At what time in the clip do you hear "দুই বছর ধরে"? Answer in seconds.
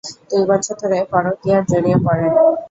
0.29-0.97